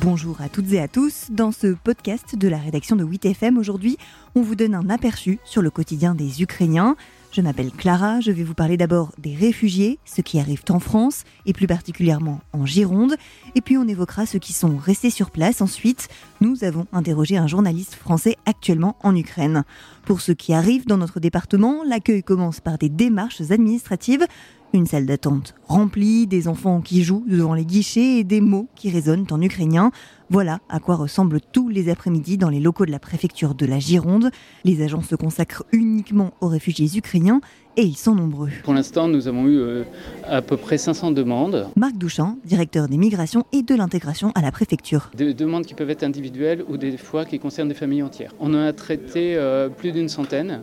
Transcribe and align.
Bonjour 0.00 0.42
à 0.42 0.50
toutes 0.50 0.72
et 0.72 0.80
à 0.80 0.88
tous. 0.88 1.28
Dans 1.30 1.52
ce 1.52 1.68
podcast 1.68 2.36
de 2.36 2.48
la 2.48 2.58
rédaction 2.58 2.96
de 2.96 3.04
8FM, 3.04 3.56
aujourd'hui, 3.56 3.96
on 4.34 4.42
vous 4.42 4.54
donne 4.54 4.74
un 4.74 4.90
aperçu 4.90 5.38
sur 5.44 5.62
le 5.62 5.70
quotidien 5.70 6.14
des 6.14 6.42
Ukrainiens. 6.42 6.96
Je 7.32 7.40
m'appelle 7.40 7.70
Clara, 7.70 8.20
je 8.20 8.30
vais 8.30 8.44
vous 8.44 8.54
parler 8.54 8.76
d'abord 8.76 9.12
des 9.18 9.34
réfugiés, 9.34 9.98
ceux 10.04 10.22
qui 10.22 10.38
arrivent 10.38 10.64
en 10.70 10.80
France 10.80 11.24
et 11.44 11.52
plus 11.52 11.66
particulièrement 11.66 12.40
en 12.52 12.66
Gironde, 12.66 13.16
et 13.54 13.60
puis 13.60 13.76
on 13.76 13.86
évoquera 13.88 14.26
ceux 14.26 14.38
qui 14.38 14.52
sont 14.52 14.76
restés 14.76 15.10
sur 15.10 15.30
place. 15.30 15.60
Ensuite, 15.60 16.08
nous 16.40 16.64
avons 16.64 16.86
interrogé 16.92 17.36
un 17.36 17.46
journaliste 17.46 17.94
français 17.94 18.36
actuellement 18.46 18.96
en 19.02 19.14
Ukraine. 19.14 19.64
Pour 20.04 20.20
ceux 20.20 20.34
qui 20.34 20.54
arrivent 20.54 20.86
dans 20.86 20.96
notre 20.98 21.20
département, 21.20 21.82
l'accueil 21.84 22.22
commence 22.22 22.60
par 22.60 22.78
des 22.78 22.88
démarches 22.88 23.40
administratives 23.50 24.26
une 24.72 24.86
salle 24.86 25.06
d'attente 25.06 25.54
remplie, 25.68 26.26
des 26.26 26.48
enfants 26.48 26.80
qui 26.80 27.02
jouent 27.02 27.24
devant 27.26 27.54
les 27.54 27.64
guichets 27.64 28.18
et 28.18 28.24
des 28.24 28.40
mots 28.40 28.68
qui 28.74 28.90
résonnent 28.90 29.26
en 29.30 29.40
ukrainien. 29.40 29.90
Voilà 30.28 30.58
à 30.68 30.80
quoi 30.80 30.96
ressemblent 30.96 31.40
tous 31.40 31.68
les 31.68 31.88
après-midi 31.88 32.36
dans 32.36 32.50
les 32.50 32.60
locaux 32.60 32.86
de 32.86 32.90
la 32.90 32.98
préfecture 32.98 33.54
de 33.54 33.64
la 33.66 33.78
Gironde. 33.78 34.30
Les 34.64 34.82
agents 34.82 35.02
se 35.02 35.14
consacrent 35.14 35.64
uniquement 35.72 36.32
aux 36.40 36.48
réfugiés 36.48 36.88
ukrainiens 36.96 37.40
et 37.76 37.82
ils 37.82 37.96
sont 37.96 38.14
nombreux. 38.14 38.50
Pour 38.64 38.74
l'instant, 38.74 39.06
nous 39.06 39.28
avons 39.28 39.46
eu 39.46 39.58
euh, 39.58 39.84
à 40.24 40.42
peu 40.42 40.56
près 40.56 40.78
500 40.78 41.12
demandes. 41.12 41.68
Marc 41.76 41.96
Douchan, 41.96 42.38
directeur 42.44 42.88
des 42.88 42.96
migrations 42.96 43.44
et 43.52 43.62
de 43.62 43.74
l'intégration 43.74 44.32
à 44.34 44.42
la 44.42 44.50
préfecture. 44.50 45.10
Des 45.16 45.34
demandes 45.34 45.66
qui 45.66 45.74
peuvent 45.74 45.90
être 45.90 46.02
individuelles 46.02 46.64
ou 46.68 46.76
des 46.76 46.96
fois 46.96 47.24
qui 47.24 47.38
concernent 47.38 47.68
des 47.68 47.74
familles 47.74 48.02
entières. 48.02 48.34
On 48.40 48.54
en 48.54 48.66
a 48.66 48.72
traité 48.72 49.36
euh, 49.36 49.68
plus 49.68 49.92
d'une 49.92 50.08
centaine. 50.08 50.62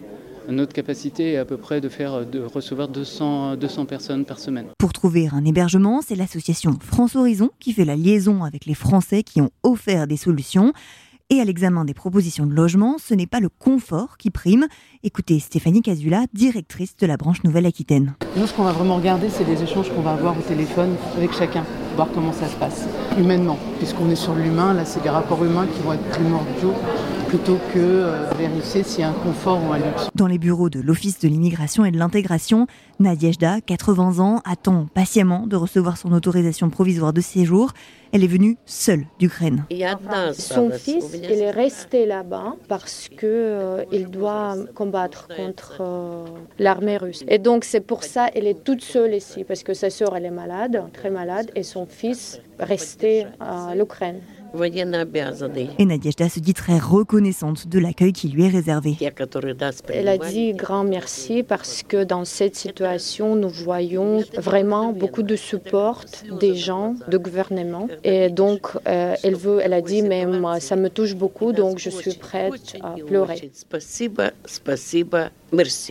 Notre 0.49 0.73
capacité 0.73 1.33
est 1.33 1.37
à 1.37 1.45
peu 1.45 1.57
près 1.57 1.79
de, 1.81 1.89
faire, 1.89 2.25
de 2.25 2.41
recevoir 2.41 2.87
200, 2.87 3.55
200 3.55 3.85
personnes 3.85 4.25
par 4.25 4.39
semaine. 4.39 4.67
Pour 4.77 4.93
trouver 4.93 5.29
un 5.31 5.45
hébergement, 5.45 6.01
c'est 6.05 6.15
l'association 6.15 6.77
France 6.81 7.15
Horizon 7.15 7.49
qui 7.59 7.73
fait 7.73 7.85
la 7.85 7.95
liaison 7.95 8.43
avec 8.43 8.65
les 8.65 8.73
Français 8.73 9.23
qui 9.23 9.41
ont 9.41 9.51
offert 9.63 10.07
des 10.07 10.17
solutions. 10.17 10.73
Et 11.29 11.39
à 11.39 11.45
l'examen 11.45 11.85
des 11.85 11.93
propositions 11.93 12.45
de 12.45 12.53
logement, 12.53 12.97
ce 12.99 13.13
n'est 13.13 13.27
pas 13.27 13.39
le 13.39 13.49
confort 13.49 14.17
qui 14.17 14.29
prime. 14.29 14.67
Écoutez 15.03 15.39
Stéphanie 15.39 15.81
Casula, 15.81 16.25
directrice 16.33 16.95
de 16.97 17.07
la 17.07 17.17
branche 17.17 17.43
Nouvelle-Aquitaine. 17.43 18.13
Nous, 18.35 18.45
ce 18.45 18.53
qu'on 18.53 18.63
va 18.63 18.73
vraiment 18.73 18.97
regarder, 18.97 19.29
c'est 19.29 19.45
les 19.45 19.63
échanges 19.63 19.89
qu'on 19.89 20.01
va 20.01 20.11
avoir 20.11 20.37
au 20.37 20.41
téléphone 20.41 20.95
avec 21.17 21.31
chacun, 21.33 21.65
voir 21.95 22.07
comment 22.13 22.33
ça 22.33 22.47
se 22.47 22.55
passe, 22.55 22.87
humainement. 23.17 23.57
Puisqu'on 23.77 24.09
est 24.09 24.15
sur 24.15 24.33
l'humain, 24.33 24.73
là, 24.73 24.85
c'est 24.85 25.03
des 25.03 25.09
rapports 25.09 25.43
humains 25.43 25.67
qui 25.67 25.81
vont 25.81 25.93
être 25.93 26.07
primordiaux 26.09 26.73
plutôt 27.33 27.57
que 27.73 27.79
euh, 27.79 28.29
vérifier 28.37 28.83
s'il 28.83 28.99
y 28.99 29.03
a 29.03 29.09
un 29.09 29.13
confort 29.13 29.59
ou 29.67 29.73
un 29.73 29.79
luxe. 29.79 30.07
Dans 30.13 30.27
les 30.27 30.37
bureaux 30.37 30.69
de 30.69 30.79
l'Office 30.79 31.19
de 31.19 31.27
l'immigration 31.27 31.83
et 31.83 31.89
de 31.89 31.97
l'intégration, 31.97 32.67
Nadiejda, 32.99 33.59
80 33.61 34.19
ans, 34.19 34.41
attend 34.45 34.87
patiemment 34.93 35.47
de 35.47 35.55
recevoir 35.55 35.97
son 35.97 36.11
autorisation 36.11 36.69
provisoire 36.69 37.11
de 37.11 37.21
séjour. 37.21 37.71
Elle 38.11 38.23
est 38.23 38.27
venue 38.27 38.57
seule 38.67 39.07
d'Ukraine. 39.17 39.65
Son 40.33 40.69
fils, 40.69 41.15
il 41.15 41.41
est 41.41 41.49
resté 41.49 42.05
là-bas 42.05 42.53
parce 42.67 43.09
qu'il 43.09 43.27
euh, 43.27 43.83
doit 44.07 44.55
combattre 44.75 45.27
contre 45.35 45.77
euh, 45.79 46.25
l'armée 46.59 46.97
russe. 46.97 47.23
Et 47.27 47.39
donc 47.39 47.63
c'est 47.63 47.81
pour 47.81 48.03
ça 48.03 48.29
qu'elle 48.29 48.45
est 48.45 48.63
toute 48.63 48.83
seule 48.83 49.15
ici, 49.15 49.43
parce 49.43 49.63
que 49.63 49.73
sa 49.73 49.89
sœur, 49.89 50.15
elle 50.15 50.25
est 50.25 50.31
malade, 50.31 50.83
très 50.93 51.09
malade, 51.09 51.49
et 51.55 51.63
son 51.63 51.82
fils 51.85 52.41
resté 52.59 53.25
à 53.39 53.75
l'Ukraine. 53.75 54.21
Et 55.79 55.85
Nadiejda 55.85 56.29
se 56.29 56.39
dit 56.39 56.53
très 56.53 56.77
reconnaissante 56.77 57.67
de 57.67 57.79
l'accueil 57.79 58.13
qui 58.13 58.27
lui 58.29 58.45
est 58.45 58.49
réservé. 58.49 58.95
Elle 59.89 60.07
a 60.07 60.17
dit 60.19 60.53
grand 60.53 60.83
merci 60.83 61.41
parce 61.41 61.81
que 61.81 62.03
dans 62.03 62.23
cette 62.23 62.55
situation, 62.55 63.35
nous 63.35 63.49
voyons 63.49 64.23
vraiment 64.37 64.93
beaucoup 64.93 65.23
de 65.23 65.35
support 65.35 66.05
des 66.39 66.55
gens, 66.55 66.95
du 67.07 67.17
gouvernement. 67.17 67.87
Et 68.03 68.29
donc, 68.29 68.67
euh, 68.87 69.15
elle, 69.23 69.35
veut, 69.35 69.59
elle 69.63 69.73
a 69.73 69.81
dit, 69.81 70.03
mais 70.03 70.27
moi, 70.27 70.59
ça 70.59 70.75
me 70.75 70.89
touche 70.89 71.15
beaucoup, 71.15 71.51
donc 71.51 71.79
je 71.79 71.89
suis 71.89 72.13
prête 72.13 72.77
à 72.81 72.93
pleurer. 73.07 73.51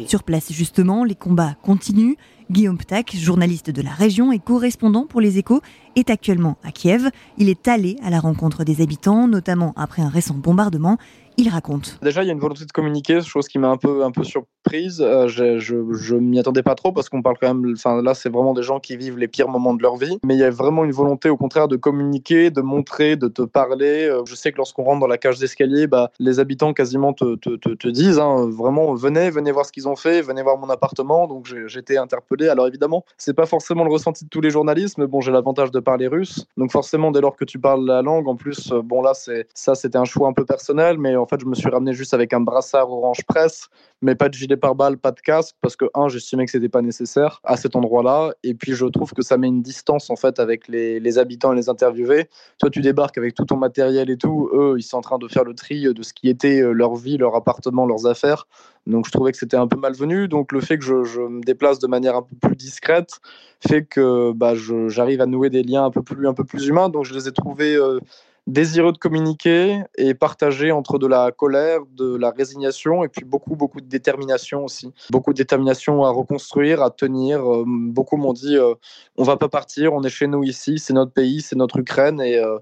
Sur 0.07 0.23
place, 0.23 0.53
justement, 0.53 1.03
les 1.05 1.17
combats 1.17 1.57
continuent. 1.63 2.15
Guillaume 2.53 2.77
Ptak, 2.77 3.17
journaliste 3.17 3.71
de 3.71 3.81
la 3.81 3.93
région 3.93 4.31
et 4.31 4.39
correspondant 4.39 5.07
pour 5.07 5.23
les 5.23 5.39
échos, 5.39 5.63
est 5.97 6.11
actuellement 6.11 6.59
à 6.63 6.71
Kiev. 6.71 7.09
Il 7.39 7.49
est 7.49 7.67
allé 7.67 7.97
à 8.05 8.11
la 8.11 8.21
rencontre 8.21 8.63
des 8.63 8.83
habitants, 8.83 9.27
notamment 9.27 9.73
après 9.75 10.03
un 10.03 10.11
récent 10.11 10.35
bombardement. 10.35 10.99
Il 11.39 11.49
raconte. 11.49 11.99
Déjà, 12.03 12.23
il 12.23 12.27
y 12.27 12.31
a 12.31 12.33
une 12.33 12.39
volonté 12.39 12.65
de 12.65 12.73
communiquer, 12.73 13.21
chose 13.23 13.49
qui 13.49 13.59
m'a 13.59 13.69
un 13.69 13.77
peu, 13.77 14.05
un 14.05 14.11
peu 14.11 14.23
surprise. 14.23 15.01
Euh, 15.01 15.29
je 15.29 15.59
je, 15.59 16.15
m'y 16.15 16.39
attendais 16.39 16.63
pas 16.63 16.75
trop 16.75 16.93
parce 16.93 17.09
qu'on 17.09 17.23
parle 17.23 17.37
quand 17.41 17.53
même. 17.55 17.73
Enfin, 17.75 18.03
là, 18.03 18.15
c'est 18.15 18.29
vraiment 18.29 18.53
des 18.53 18.63
gens 18.63 18.81
qui 18.81 18.97
vivent 18.97 19.19
les 19.19 19.29
pires 19.29 19.49
moments 19.49 19.75
de 19.75 19.83
leur 19.83 19.97
vie. 19.97 20.19
Mais 20.25 20.35
il 20.35 20.41
y 20.41 20.45
a 20.45 20.51
vraiment 20.51 20.85
une 20.85 20.93
volonté, 20.93 21.31
au 21.31 21.37
contraire, 21.37 21.69
de 21.69 21.77
communiquer, 21.77 22.51
de 22.51 22.61
montrer, 22.61 23.17
de 23.17 23.29
te 23.29 23.43
parler. 23.43 24.07
Euh, 24.07 24.23
je 24.27 24.35
sais 24.35 24.53
que 24.53 24.59
lorsqu'on 24.59 24.85
rentre 24.85 25.01
dans 25.01 25.07
la 25.07 25.19
cage 25.19 25.39
d'escalier, 25.39 25.87
bah, 25.87 26.11
les 26.19 26.39
habitants 26.39 26.73
quasiment 26.73 27.13
te, 27.13 27.37
te, 27.37 27.57
te, 27.57 27.89
disent 27.89 28.19
hein, 28.19 28.49
vraiment, 28.51 28.95
venez, 28.95 29.31
venez 29.31 29.53
voir 29.53 29.67
ce 29.67 29.73
qu'ils 29.73 29.89
ont 29.89 29.97
fait, 29.97 30.23
venez 30.23 30.43
voir 30.43 30.59
mon 30.59 30.69
appartement. 30.69 31.27
Donc, 31.27 31.47
j'étais 31.67 31.97
interpellé. 31.97 32.49
Alors, 32.49 32.67
évidemment, 32.67 33.05
c'est 33.17 33.35
pas 33.35 33.47
forcément 33.47 33.85
le 33.85 33.93
ressenti 33.93 34.25
de 34.25 34.29
tous 34.29 34.41
les 34.41 34.51
journalistes, 34.51 34.99
mais 34.99 35.07
bon, 35.07 35.21
j'ai 35.21 35.33
l'avantage 35.33 35.71
de 35.71 35.81
parler 35.81 36.09
russe. 36.09 36.47
Donc, 36.57 36.73
forcément, 36.73 37.11
dès 37.11 37.21
lors 37.21 37.37
que 37.37 37.45
tu 37.45 37.59
parles 37.59 37.87
la 37.87 38.03
langue, 38.03 38.29
en 38.29 38.37
plus, 38.37 38.71
euh, 38.73 38.83
bon, 38.83 39.03
là, 39.03 39.13
ça, 39.55 39.75
c'était 39.75 39.99
un 39.99 40.05
choix 40.05 40.29
un 40.29 40.33
peu 40.33 40.45
personnel, 40.45 40.99
mais 40.99 41.17
en 41.23 41.27
fait, 41.27 41.41
je 41.41 41.47
me 41.47 41.55
suis 41.55 41.69
ramené 41.69 41.93
juste 41.93 42.15
avec 42.15 42.33
un 42.33 42.41
brassard 42.41 42.91
orange 42.91 43.25
presse, 43.27 43.69
mais 44.03 44.15
pas 44.15 44.29
de 44.29 44.35
gilet 44.35 44.57
pare-balles, 44.57 44.99
pas 44.99 45.13
de 45.13 45.21
casque, 45.21 45.55
parce 45.61 45.77
que, 45.77 45.85
un, 45.95 46.09
j'estimais 46.09 46.45
que 46.45 46.51
c'était 46.51 46.69
pas 46.69 46.83
nécessaire 46.83 47.41
à 47.45 47.57
cet 47.57 47.77
endroit-là, 47.77 48.35
et 48.43 48.55
puis 48.55 48.73
je 48.75 48.87
trouve 48.87 49.13
que 49.13 49.23
ça 49.23 49.39
met 49.39 49.47
une 49.47 49.63
distance, 49.63 50.11
en 50.11 50.17
fait, 50.17 50.41
avec 50.41 50.67
les, 50.69 51.19
habitants 51.19 51.53
et 51.53 51.57
les 51.57 51.69
interviewés. 51.69 52.29
Toi, 52.59 52.71
tu 52.71 52.81
débarques 52.81 53.19
avec 53.19 53.35
tout 53.35 53.45
ton 53.45 53.57
matériel 53.57 54.11
et 54.11 54.17
tout, 54.17 54.51
eux, 54.53 54.75
ils 54.77 54.83
sont 54.83 54.97
en 54.97 55.03
train 55.03 55.19
de 55.19 55.29
faire 55.29 55.45
le 55.45 55.55
tri 55.55 55.83
de 55.83 56.03
ce 56.03 56.13
qui 56.13 56.29
était 56.29 56.61
euh, 56.61 56.73
leur 56.73 56.97
vie, 56.97 57.19
leur 57.19 57.37
appartement, 57.37 57.87
leurs 57.87 58.07
affaires. 58.07 58.47
Donc, 58.87 59.07
je 59.07 59.13
trouvais 59.13 59.31
que 59.31 59.39
c'était 59.39 59.57
un 59.57 59.69
peu 59.69 59.79
malvenu. 59.79 60.27
Donc, 60.27 60.51
le 60.51 60.61
fait 60.61 60.79
que 60.79 60.85
je, 60.85 61.21
me 61.21 61.43
déplace 61.43 61.79
de 61.79 61.87
manière 61.87 62.17
un 62.17 62.23
peu 62.23 62.35
plus 62.41 62.57
discrète 62.57 63.21
fait 63.67 63.85
que 63.85 64.33
bah, 64.33 64.55
j'arrive 64.89 65.21
à 65.21 65.27
nouer 65.27 65.51
des 65.51 65.63
liens 65.63 65.85
un 65.85 65.91
peu 65.91 66.03
plus, 66.03 66.27
un 66.27 66.35
peu 66.35 66.45
plus 66.45 66.67
humains. 66.67 66.89
Donc, 66.89 67.05
je 67.05 67.15
les 67.15 67.29
ai 67.29 67.33
trouvés 67.33 67.77
euh, 67.77 68.01
désireux 68.47 68.93
de 68.93 68.99
communiquer 68.99 69.83
et 69.97 70.15
partager 70.15 70.73
entre 70.73 70.99
de 70.99 71.07
la 71.07 71.31
colère, 71.31 71.81
de 71.97 72.17
la 72.17 72.31
résignation 72.31 73.05
et 73.05 73.09
puis 73.09 73.25
beaucoup, 73.25 73.55
beaucoup 73.55 73.81
de 73.81 73.87
détermination 73.87 74.65
aussi. 74.65 74.93
Beaucoup 75.11 75.33
de 75.33 75.39
détermination 75.39 76.05
à 76.05 76.11
reconstruire, 76.11 76.83
à 76.83 76.91
tenir. 76.91 77.41
Euh, 77.41 77.65
beaucoup 77.67 78.17
m'ont 78.17 78.33
dit 78.33 78.57
euh, 78.57 78.75
on 79.17 79.23
va 79.23 79.37
pas 79.37 79.49
partir, 79.49 79.93
on 79.93 80.03
est 80.03 80.11
chez 80.11 80.27
nous 80.27 80.43
ici, 80.43 80.79
c'est 80.79 80.93
notre 80.93 81.13
pays, 81.13 81.41
c'est 81.41 81.57
notre 81.57 81.79
Ukraine 81.79 82.21
et 82.21 82.39
euh, 82.39 82.59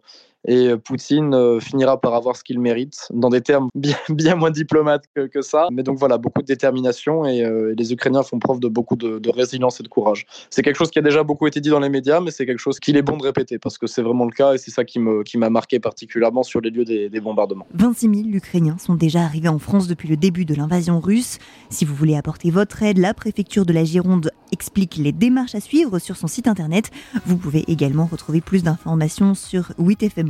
et 0.46 0.68
euh, 0.68 0.76
Poutine 0.76 1.34
euh, 1.34 1.60
finira 1.60 2.00
par 2.00 2.14
avoir 2.14 2.36
ce 2.36 2.44
qu'il 2.44 2.60
mérite, 2.60 3.08
dans 3.12 3.28
des 3.28 3.40
termes 3.40 3.68
bien, 4.08 4.36
moins 4.36 4.50
diplomates 4.50 5.04
que, 5.14 5.42
ça. 5.42 5.68
Mais 5.72 5.82
donc 5.82 5.98
voilà, 5.98 6.18
beaucoup 6.18 6.42
de 6.42 6.46
détermination 6.46 7.26
et, 7.26 7.44
euh, 7.44 7.74
les 7.76 7.92
Ukrainiens 7.92 8.22
font 8.22 8.38
preuve 8.38 8.60
de 8.60 8.68
beaucoup 8.68 8.96
de, 8.96 9.30
résilience 9.30 9.80
et 9.80 9.82
de 9.82 9.88
courage. 9.88 10.26
C'est 10.50 10.62
quelque 10.62 10.76
chose 10.76 10.90
qui 10.90 10.98
a 10.98 11.02
déjà 11.02 11.22
beaucoup 11.22 11.46
été 11.46 11.60
dit 11.60 11.70
dans 11.70 11.80
les 11.80 11.88
médias, 11.88 12.20
mais 12.20 12.30
c'est 12.30 12.46
quelque 12.46 12.58
chose 12.58 12.80
qu'il 12.80 12.96
est 12.96 13.02
bon 13.02 13.16
de 13.16 13.22
répéter 13.22 13.58
parce 13.58 13.78
que 13.78 13.86
c'est 13.86 14.02
vraiment 14.02 14.24
le 14.24 14.32
cas 14.32 14.54
et 14.54 14.58
c'est 14.58 14.70
ça 14.70 14.84
qui 14.84 14.98
m'a 14.98 15.50
marqué 15.50 15.78
particulièrement 15.78 16.42
sur 16.42 16.60
les 16.60 16.70
lieux 16.70 16.84
des, 16.84 17.08
des 17.08 17.20
bombardements. 17.20 17.66
26 17.74 18.00
000 18.00 18.28
Ukrainiens 18.32 18.76
sont 18.78 18.94
déjà 18.94 19.20
arrivés 19.20 19.48
en 19.48 19.58
France 19.58 19.86
depuis 19.86 20.08
le 20.08 20.16
début 20.16 20.44
de 20.44 20.54
l'invasion 20.54 21.00
russe. 21.00 21.38
Si 21.70 21.84
vous 21.84 21.94
voulez 21.94 22.16
apporter 22.16 22.50
votre 22.50 22.82
aide, 22.82 22.98
la 22.98 23.14
préfecture 23.14 23.64
de 23.64 23.72
la 23.72 23.84
Gironde 23.84 24.32
explique 24.52 24.96
les 24.96 25.12
démarches 25.12 25.54
à 25.54 25.60
suivre 25.60 25.98
sur 25.98 26.16
son 26.16 26.26
site 26.26 26.48
internet. 26.48 26.90
Vous 27.24 27.36
pouvez 27.36 27.64
également 27.68 28.06
retrouver 28.06 28.40
plus 28.40 28.62
d'informations 28.62 29.34
sur 29.34 29.70
8fm 29.78 30.29